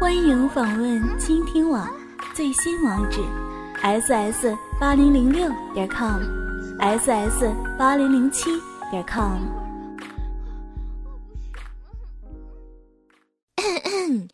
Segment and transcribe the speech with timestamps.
[0.00, 1.88] 欢迎访问倾听网
[2.34, 3.20] 最新网址
[3.82, 7.44] ：ss 八零零六点 com，ss
[7.78, 8.50] 八零零七
[8.90, 9.38] 点 com。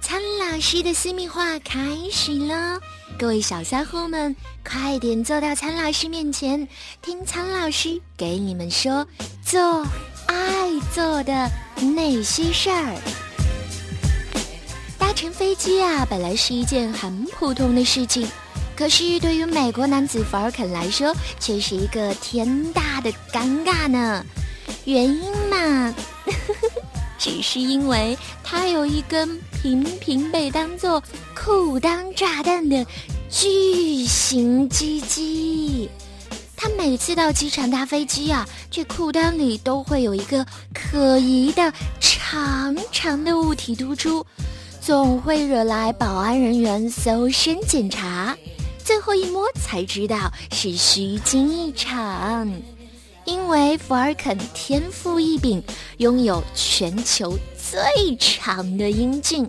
[0.00, 2.80] 苍老师的私密话开始了，
[3.18, 4.34] 各位小三货们，
[4.64, 6.66] 快点坐到苍老师面前，
[7.00, 9.06] 听苍老师给你们说
[9.42, 9.86] 做
[10.26, 11.50] 爱做的
[11.94, 12.96] 那些事儿。
[15.22, 18.26] 乘飞机啊，本来是一件很普通的事情，
[18.74, 24.26] 可是对于美国男子福尔肯来说，却是一个天大的尴尬呢。
[24.84, 25.94] 原因嘛，
[27.20, 31.00] 只是因为他有一根频频被当做
[31.36, 32.84] 裤裆炸弹的
[33.30, 35.88] 巨型鸡鸡。
[36.56, 40.44] 他每次到机场搭飞机啊，这裤裆里都会有一个
[40.74, 44.26] 可疑的长长的物体突出，
[44.84, 48.36] 总会惹来保安人员搜身检查。
[48.82, 52.52] 最后一摸才知道是虚惊一场。
[53.24, 55.62] 因为福尔肯天赋异禀，
[55.98, 59.48] 拥有全球最长的阴茎。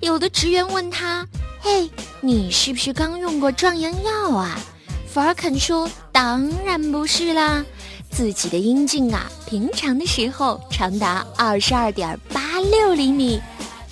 [0.00, 1.24] 有的职员问他
[1.62, 1.88] ：“嘿，
[2.20, 4.58] 你是不是刚用过壮阳药啊？”
[5.06, 7.64] 福尔肯说：“当然不是啦，
[8.10, 13.40] 自己的阴茎啊，平常的时候长达二十二点八六厘米，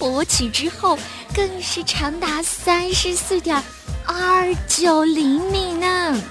[0.04, 0.98] 勃起之后
[1.34, 3.56] 更是长达三十四点
[4.04, 6.22] 二九厘米呢。”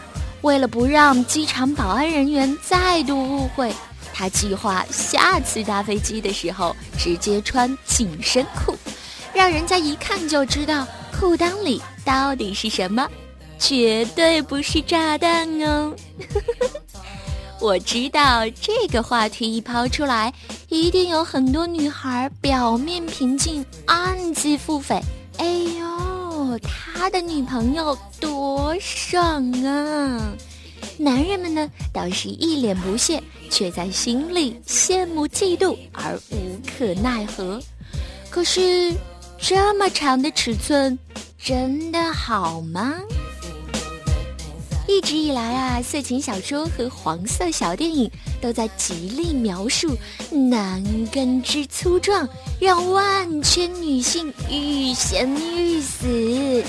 [0.41, 3.73] 为了不让机场保安人员再度误会，
[4.13, 8.77] 他计划下次搭飞机的时候直接穿紧身裤，
[9.33, 10.85] 让人家一看就知道
[11.17, 13.09] 裤裆里到底是什么，
[13.57, 15.95] 绝对不是炸弹哦！
[17.61, 20.33] 我知道这个话题一抛出来，
[20.73, 25.01] 一定有很多女孩表面平静，暗自腹诽。
[25.37, 30.33] 哎呦，他的女朋友多爽啊！
[30.97, 37.61] 男人们呢倒是一脸不屑，却在心里羡慕嫉妒而无可奈何。
[38.29, 38.93] 可是，
[39.37, 40.97] 这么长的尺寸，
[41.37, 42.95] 真的好吗？
[44.93, 48.09] 一直以来啊，色情小说和黄色小电影
[48.39, 49.97] 都在极力描述
[50.29, 52.29] 男根之粗壮，
[52.61, 56.63] 让万千女性欲仙欲死。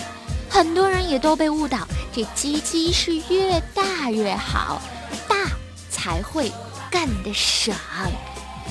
[0.48, 4.80] 很多人也都被误导，这鸡鸡是越大越好，
[5.28, 5.50] 大
[5.90, 6.50] 才会
[6.90, 7.76] 干得爽。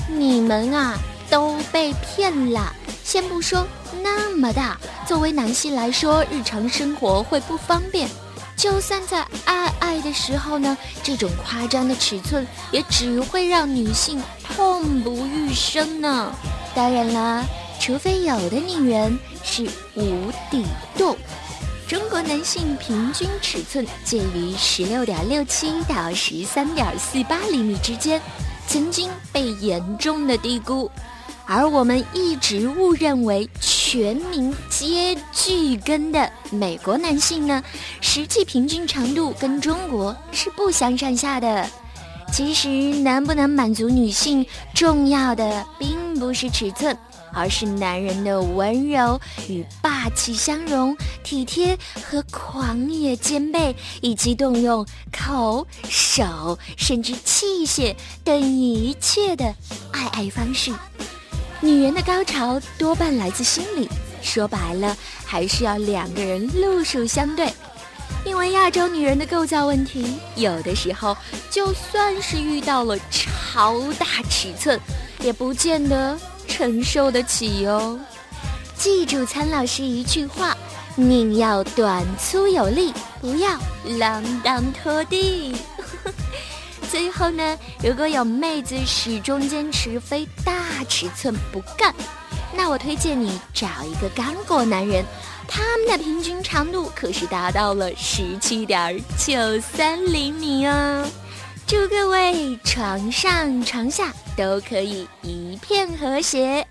[0.08, 0.98] 你们啊，
[1.30, 2.74] 都被骗了。
[3.04, 3.64] 先不说
[4.02, 4.76] 那么大，
[5.06, 8.08] 作为男性来说，日常生活会不方便。
[8.56, 16.34] 就算在爱爱的时候呢，这种夸张的尺寸也只会让女性痛不欲生呢。
[16.74, 17.44] 当然啦，
[17.80, 20.64] 除非有的女人是无底
[20.96, 21.16] 洞。
[21.86, 28.20] 中国男性平均尺寸介于十六点六七到十三点四八厘米之间，
[28.66, 30.90] 曾经被严重的低估，
[31.44, 33.48] 而我们一直误认为
[33.94, 37.62] 全民皆巨根的美国男性呢，
[38.00, 41.64] 实际平均长度跟中国是不相上下的。
[42.32, 44.44] 其实，能不能满足女性，
[44.74, 46.98] 重要的并不是尺寸。
[47.32, 57.94] 而是男人的温柔与霸气相融，体贴和狂野兼备，以及动用口、手甚至器械
[58.24, 59.54] 等一切的
[59.92, 60.72] 爱爱方式。
[61.64, 63.88] 女人的高潮多半来自心里，
[64.20, 64.94] 说白了，
[65.24, 67.50] 还是要两个人路数相对。
[68.24, 71.16] 因为亚洲女人的构造问题，有的时候
[71.50, 74.78] 就算是遇到了超大尺寸，
[75.20, 76.18] 也不见得。
[76.46, 77.98] 承受得起哟！
[78.76, 80.56] 记住苍老师一句话：
[80.94, 85.52] 宁要短粗有力，不要锒铛拖地。
[86.90, 91.94] 最后呢，如果有妹子始终坚持非大尺寸不干，
[92.54, 95.04] 那我推荐你找一个刚果男人，
[95.48, 101.08] 他们的平均长度可是达到了十七点九三厘米哦。
[101.66, 106.66] 祝各位床上床下都可以一片和谐。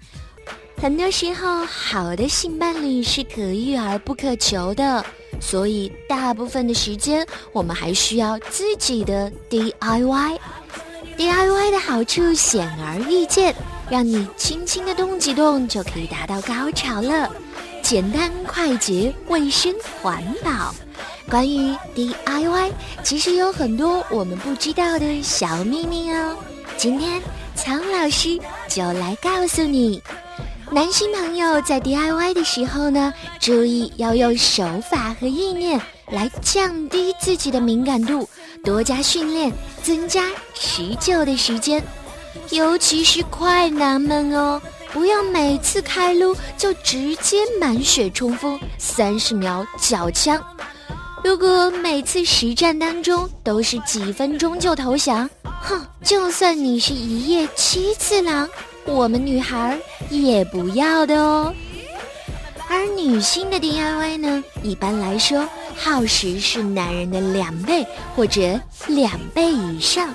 [0.77, 5.03] 很多时候，好的性伴侣是可遇而不可求的，
[5.45, 10.39] 所以大部分的时间，我们还需要自己的 DIY。
[11.17, 13.53] DIY 的好处显而易见，
[13.89, 17.29] 让你轻轻的动几动就可以达到高潮了，
[17.83, 20.73] 简单快捷、卫生环保。
[21.29, 22.71] 关于 DIY，
[23.03, 26.35] 其实有很多我们不知道的小秘密哦。
[26.77, 27.21] 今天
[27.53, 30.01] 苍老师就来告诉你，
[30.73, 38.27] 男性朋友在 DIY 的时候呢，注意要用手法和意念来降低自己的敏感度，
[38.63, 39.53] 多加训练，
[39.83, 41.83] 增加持久的时间。
[42.49, 44.59] 尤其是快男们哦，
[44.91, 50.43] 不要每次开撸就直接满血冲锋，三十秒缴枪。
[51.23, 55.29] 如果每次实战当中都是几分钟就投降，
[55.61, 58.49] 哼，就算你是一夜七次郎，
[58.85, 61.53] 我们女孩也不要的哦。
[62.69, 67.85] 而女性的 DIY 呢，一般来说耗时是男人的两倍
[68.15, 70.09] 或者两倍以上。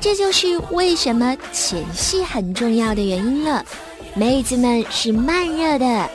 [0.00, 3.64] 这就是为什么前戏很重要的原因了。
[4.14, 6.10] 妹子们是慢热的，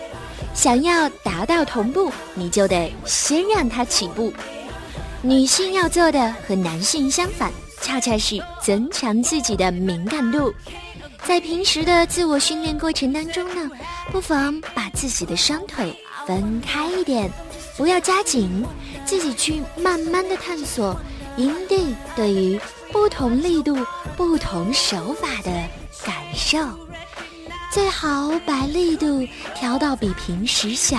[0.53, 4.33] 想要达到同步，你就得先让她起步。
[5.21, 7.51] 女性要做的和男性相反，
[7.81, 10.53] 恰恰是增强自己的敏感度。
[11.25, 13.69] 在平时的自我训练过程当中呢，
[14.11, 15.93] 不妨把自己的双腿
[16.25, 17.29] 分开一点，
[17.75, 18.65] 不要夹紧，
[19.05, 20.99] 自己去慢慢的探索
[21.37, 22.59] 营地对于。
[22.89, 23.77] 不同力度、
[24.15, 25.51] 不同手法的
[26.05, 26.57] 感受，
[27.69, 30.97] 最好把力度调到比平时小，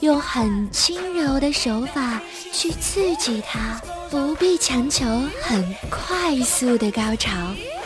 [0.00, 2.20] 用很轻柔的手法
[2.52, 3.80] 去刺激它，
[4.10, 5.06] 不必强求
[5.40, 7.30] 很快速的高潮。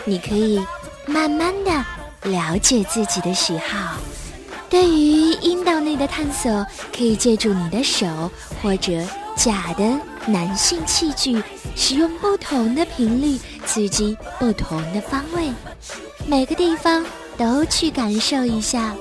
[0.05, 0.59] 你可以
[1.05, 1.71] 慢慢的
[2.29, 3.97] 了解自己的喜好。
[4.69, 6.65] 对于阴道内的探索，
[6.95, 8.07] 可以借助你的手
[8.61, 8.91] 或者
[9.35, 9.83] 假的
[10.25, 11.41] 男性器具。
[11.75, 15.51] 使用不同的频率刺激不同的方位，
[16.27, 17.03] 每个地方
[17.35, 18.95] 都去感受一下，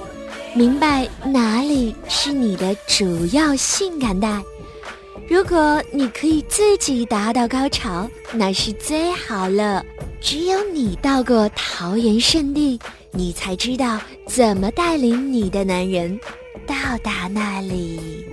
[0.55, 4.43] 明白哪里是你的主要性感带。
[5.29, 9.85] 如果你可以自己达到高潮，那是最好了。
[10.23, 12.81] 只有你到过桃源圣地，
[13.11, 16.19] 你才知道怎么带领你的男人
[16.67, 18.25] 到达那里。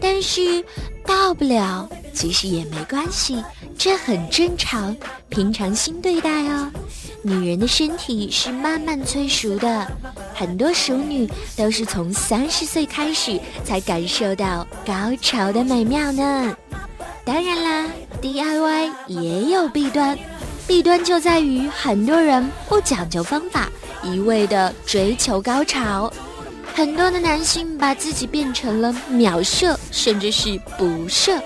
[0.00, 0.64] 但是
[1.04, 1.88] 到不了。
[2.14, 3.42] 其实也没关系，
[3.78, 4.94] 这很正常，
[5.30, 6.70] 平常心对待哦。
[7.22, 9.90] 女人的身体是慢慢催熟的，
[10.34, 11.26] 很多熟女
[11.56, 16.54] 都是从三十岁开始才感受到高潮的美妙呢。
[17.24, 17.90] 当然啦
[18.20, 20.18] ，DIY 也有弊端，
[20.66, 23.68] 弊端就在于很多人不讲究方法，
[24.02, 26.12] 一味的追求高潮，
[26.74, 31.38] 很多的男性把自己变成了秒射，甚至是不射。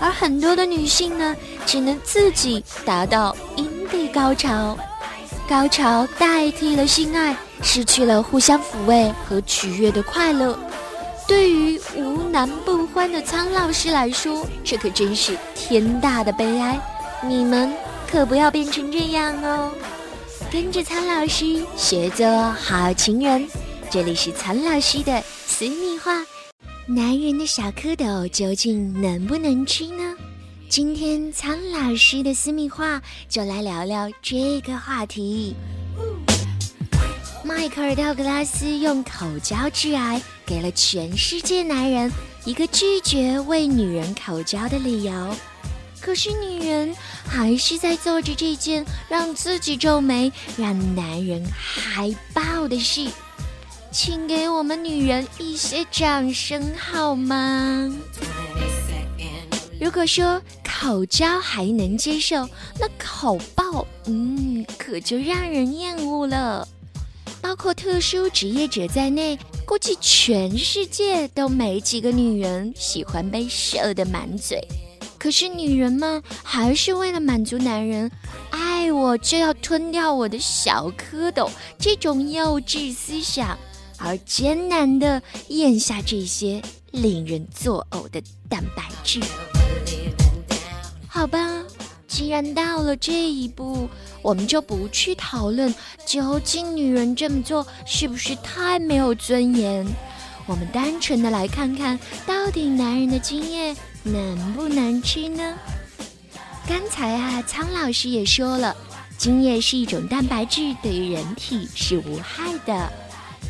[0.00, 4.76] 而很多的女性呢，只能自己达到阴蒂高潮，
[5.48, 10.58] 高潮代替了性爱，失去了互相抚慰和取悦的快乐。
[11.28, 16.80] 对于无男不欢的苍老师来说，这可真是天大的悲哀。
[17.24, 17.72] 你们
[18.12, 19.72] 可不要变成这样哦！
[20.52, 23.48] 跟着苍老师学做好情人，
[23.90, 26.22] 这里是苍老师的私密话。
[26.86, 30.14] 男人的小蝌蚪究竟能不能吃呢？
[30.68, 33.00] 今天苍老师的私密话
[33.30, 35.56] 就来聊聊这个话题。
[37.42, 42.12] 迈克尔·道格拉斯用口交致癌，给了全世界男人
[42.44, 45.34] 一个拒绝为女人口交的理由。
[46.02, 46.94] 可是女人
[47.24, 53.08] 还是在做着这件让自己皱眉、让男人嗨爆的事。
[53.92, 57.94] 请给我们女人一些掌声好吗？
[59.80, 62.48] 如果说口交还能接受，
[62.80, 66.66] 那口爆，嗯，可就让人厌恶了。
[67.40, 74.58] 包括特殊职业者在内，估计全世界都没几个女人喜欢被射得满嘴。
[75.22, 78.10] 可是女人们还是为了满足男人
[78.50, 81.48] 爱我就要吞掉我的小蝌蚪
[81.78, 83.56] 这种幼稚思想。
[83.98, 86.60] 而艰难地咽下这些
[86.90, 89.20] 令人作呕的蛋白质。
[91.06, 91.62] 好吧，
[92.08, 93.88] 既然到了这一步，
[94.22, 95.72] 我们就不去讨论
[96.04, 99.86] 究竟女人这么做是不是太没有尊严。
[100.46, 105.58] 我们单纯的来看看到底男人的精液能不能吃呢？
[106.68, 108.76] 刚才啊，苍老师也说了，
[109.18, 112.92] 精液是一种蛋白质，对于人体是无害的。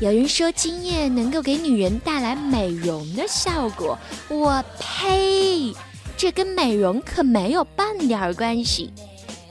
[0.00, 5.72] 有人说精液能够给女人带来美容的效果，我呸！
[6.16, 8.92] 这跟美容可没有半点关系。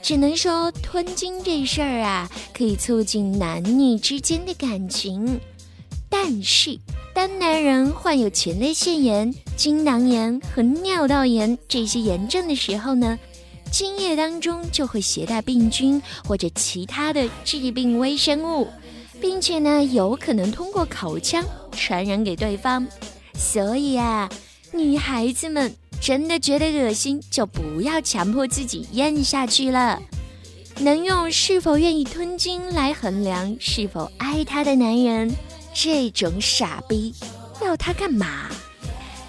[0.01, 5.39] 只能说吞精这事儿啊，可以促进男女之间的感情。
[6.09, 6.77] 但是，
[7.13, 13.17] 当男人患有前列腺炎、精囊炎和尿道炎这些炎症的时候呢，
[13.71, 18.67] 精液当中就会携带病菌或者其他的致病微生物。
[19.19, 22.87] 并且呢，有可能通过口腔传染给对方。
[23.35, 24.27] 所以啊，
[24.73, 30.01] 女孩子们真的觉得恶心，就不要强迫自己咽下去了。
[30.79, 35.31] 能用是否愿意吞金来衡量是否爱他的男人，
[35.73, 37.13] 这种傻逼，
[37.63, 38.49] 要他干嘛？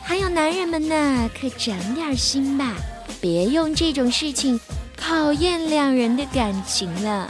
[0.02, 2.75] 还有男人们呢，可长点心吧，
[3.20, 4.61] 别用这种事情
[4.96, 7.28] 考验两人的感情了。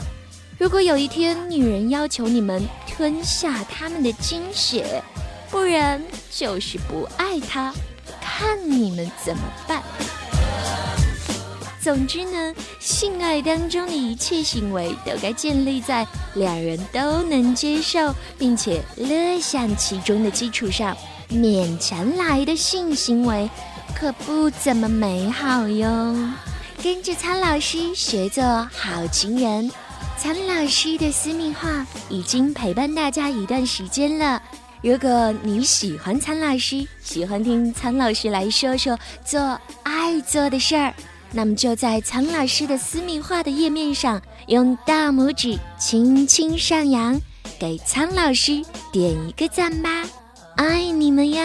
[0.57, 5.03] 如果有一天女人要求你们吞下他们的精血，
[5.49, 6.01] 不然
[6.31, 7.73] 就是不爱他，
[8.21, 9.83] 看你们怎么办。
[11.83, 20.95] 总之呢，性爱当中的一切行为都该建立在两人都能接受并且乐享其中的基础上，
[21.29, 23.49] 勉强来的性行为
[23.93, 26.15] 可不怎么美好哟。
[26.81, 29.69] 跟着苍老师学做好情人。
[30.17, 34.41] 苍老师的私密话已经陪伴大家一段时间了。
[34.81, 40.93] 如果你喜欢苍老师，喜欢听苍老师来说说做爱做的事儿，
[41.35, 47.19] 那么就在苍老师的私密画的页面上，用大拇指轻轻上扬，
[47.59, 48.61] 给苍老师
[48.91, 50.03] 点一个赞吧，
[50.55, 51.41] 爱你们哟！